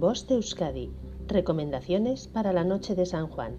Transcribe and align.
Voz 0.00 0.28
de 0.28 0.36
Euskadi. 0.36 0.92
Recomendaciones 1.26 2.28
para 2.28 2.52
la 2.52 2.62
noche 2.62 2.94
de 2.94 3.04
San 3.04 3.26
Juan. 3.26 3.56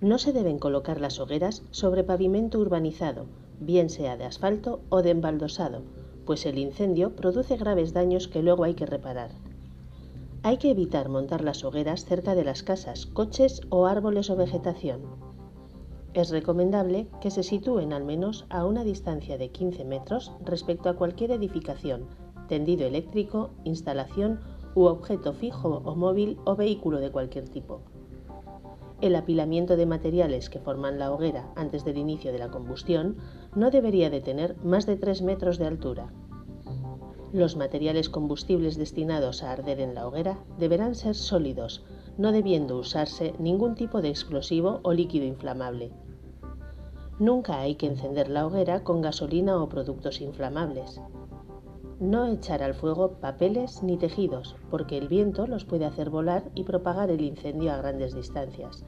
No 0.00 0.18
se 0.18 0.32
deben 0.32 0.60
colocar 0.60 1.00
las 1.00 1.18
hogueras 1.18 1.64
sobre 1.72 2.04
pavimento 2.04 2.60
urbanizado, 2.60 3.26
bien 3.58 3.90
sea 3.90 4.16
de 4.16 4.26
asfalto 4.26 4.78
o 4.90 5.02
de 5.02 5.10
embaldosado, 5.10 5.82
pues 6.24 6.46
el 6.46 6.56
incendio 6.56 7.16
produce 7.16 7.56
graves 7.56 7.92
daños 7.92 8.28
que 8.28 8.44
luego 8.44 8.62
hay 8.62 8.74
que 8.74 8.86
reparar. 8.86 9.32
Hay 10.44 10.58
que 10.58 10.70
evitar 10.70 11.08
montar 11.08 11.42
las 11.42 11.64
hogueras 11.64 12.04
cerca 12.04 12.36
de 12.36 12.44
las 12.44 12.62
casas, 12.62 13.06
coches 13.06 13.62
o 13.70 13.86
árboles 13.86 14.30
o 14.30 14.36
vegetación. 14.36 15.00
Es 16.14 16.30
recomendable 16.30 17.08
que 17.20 17.32
se 17.32 17.42
sitúen 17.42 17.92
al 17.92 18.04
menos 18.04 18.46
a 18.50 18.64
una 18.64 18.84
distancia 18.84 19.36
de 19.36 19.50
15 19.50 19.84
metros 19.84 20.30
respecto 20.44 20.88
a 20.88 20.94
cualquier 20.94 21.32
edificación, 21.32 22.06
tendido 22.46 22.86
eléctrico, 22.86 23.50
instalación 23.64 24.38
u 24.74 24.84
objeto 24.84 25.32
fijo 25.32 25.82
o 25.84 25.94
móvil 25.94 26.38
o 26.44 26.56
vehículo 26.56 27.00
de 27.00 27.10
cualquier 27.10 27.48
tipo. 27.48 27.80
El 29.00 29.16
apilamiento 29.16 29.76
de 29.76 29.86
materiales 29.86 30.50
que 30.50 30.58
forman 30.58 30.98
la 30.98 31.10
hoguera 31.10 31.50
antes 31.56 31.84
del 31.84 31.96
inicio 31.96 32.32
de 32.32 32.38
la 32.38 32.50
combustión 32.50 33.16
no 33.54 33.70
debería 33.70 34.10
de 34.10 34.20
tener 34.20 34.56
más 34.62 34.84
de 34.84 34.96
3 34.96 35.22
metros 35.22 35.58
de 35.58 35.66
altura. 35.66 36.12
Los 37.32 37.56
materiales 37.56 38.10
combustibles 38.10 38.76
destinados 38.76 39.42
a 39.42 39.52
arder 39.52 39.80
en 39.80 39.94
la 39.94 40.06
hoguera 40.06 40.38
deberán 40.58 40.94
ser 40.94 41.14
sólidos, 41.14 41.84
no 42.18 42.32
debiendo 42.32 42.76
usarse 42.76 43.34
ningún 43.38 43.74
tipo 43.74 44.02
de 44.02 44.10
explosivo 44.10 44.80
o 44.82 44.92
líquido 44.92 45.24
inflamable. 45.24 45.92
Nunca 47.18 47.60
hay 47.60 47.76
que 47.76 47.86
encender 47.86 48.28
la 48.28 48.46
hoguera 48.46 48.82
con 48.82 49.00
gasolina 49.00 49.62
o 49.62 49.68
productos 49.68 50.20
inflamables. 50.20 51.00
No 52.00 52.24
echar 52.28 52.62
al 52.62 52.72
fuego 52.72 53.18
papeles 53.20 53.82
ni 53.82 53.98
tejidos, 53.98 54.56
porque 54.70 54.96
el 54.96 55.06
viento 55.06 55.46
los 55.46 55.66
puede 55.66 55.84
hacer 55.84 56.08
volar 56.08 56.50
y 56.54 56.64
propagar 56.64 57.10
el 57.10 57.20
incendio 57.20 57.74
a 57.74 57.76
grandes 57.76 58.14
distancias. 58.14 58.86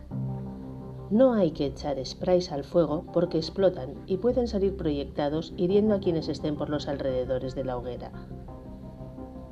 No 1.10 1.34
hay 1.34 1.50
que 1.50 1.66
echar 1.66 2.02
sprays 2.06 2.50
al 2.50 2.64
fuego 2.64 3.04
porque 3.12 3.36
explotan 3.36 3.96
y 4.06 4.16
pueden 4.16 4.48
salir 4.48 4.78
proyectados 4.78 5.52
hiriendo 5.58 5.94
a 5.94 6.00
quienes 6.00 6.28
estén 6.28 6.56
por 6.56 6.70
los 6.70 6.88
alrededores 6.88 7.54
de 7.54 7.64
la 7.64 7.76
hoguera. 7.76 8.12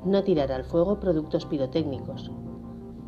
No 0.05 0.23
tirar 0.23 0.51
al 0.51 0.63
fuego 0.63 0.99
productos 0.99 1.45
pirotécnicos. 1.45 2.31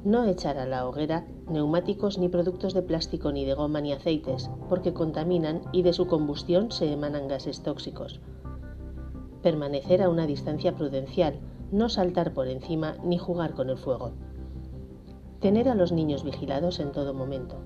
No 0.03 0.23
echar 0.25 0.59
a 0.59 0.67
la 0.67 0.87
hoguera 0.87 1.25
neumáticos 1.49 2.19
ni 2.19 2.29
productos 2.29 2.75
de 2.75 2.83
plástico 2.83 3.31
ni 3.31 3.43
de 3.43 3.55
goma 3.55 3.81
ni 3.81 3.91
aceites, 3.91 4.51
porque 4.69 4.93
contaminan 4.93 5.61
y 5.71 5.81
de 5.81 5.93
su 5.93 6.05
combustión 6.05 6.71
se 6.71 6.93
emanan 6.93 7.27
gases 7.27 7.63
tóxicos 7.63 8.21
permanecer 9.43 10.01
a 10.01 10.09
una 10.09 10.25
distancia 10.25 10.73
prudencial, 10.73 11.39
no 11.71 11.89
saltar 11.89 12.33
por 12.33 12.47
encima 12.47 12.95
ni 13.03 13.17
jugar 13.19 13.53
con 13.53 13.69
el 13.69 13.77
fuego. 13.77 14.13
Tener 15.39 15.69
a 15.69 15.75
los 15.75 15.91
niños 15.91 16.23
vigilados 16.23 16.79
en 16.79 16.91
todo 16.91 17.13
momento. 17.13 17.57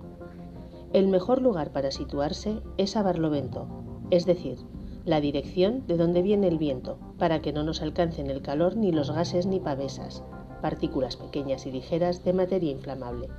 El 0.92 1.08
mejor 1.08 1.42
lugar 1.42 1.72
para 1.72 1.92
situarse 1.92 2.59
es 2.78 2.97
a 2.97 3.03
Barlovento, 3.03 3.67
es 4.09 4.25
decir, 4.25 4.58
la 5.06 5.22
dirección 5.22 5.86
de 5.88 5.95
donde 5.95 6.22
viene 6.22 6.47
el 6.47 6.58
viento, 6.58 6.97
para 7.17 7.42
que 7.42 7.53
no 7.53 7.64
nos 7.64 7.81
alcancen 7.81 8.30
el 8.30 8.41
calor 8.41 8.75
ni 8.75 8.91
los 8.91 9.12
gases 9.12 9.45
ni 9.45 9.59
pavesas, 9.59 10.23
partículas 10.62 11.16
pequeñas 11.16 11.66
y 11.66 11.72
ligeras 11.72 12.23
de 12.23 12.34
materia 12.34 12.72
inflamable. 12.72 13.30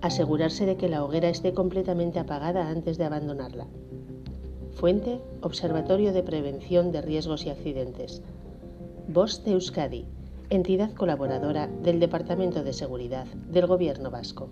Asegurarse 0.00 0.66
de 0.66 0.76
que 0.76 0.88
la 0.88 1.02
hoguera 1.02 1.28
esté 1.28 1.52
completamente 1.52 2.18
apagada 2.18 2.68
antes 2.68 2.96
de 2.98 3.04
abandonarla. 3.04 3.66
Fuente, 4.74 5.20
Observatorio 5.40 6.12
de 6.12 6.24
Prevención 6.24 6.90
de 6.90 7.00
Riesgos 7.00 7.46
y 7.46 7.50
Accidentes. 7.50 8.22
Voz 9.06 9.44
de 9.44 9.52
Euskadi, 9.52 10.04
entidad 10.50 10.92
colaboradora 10.92 11.68
del 11.68 12.00
Departamento 12.00 12.64
de 12.64 12.72
Seguridad 12.72 13.26
del 13.26 13.68
Gobierno 13.68 14.10
Vasco. 14.10 14.50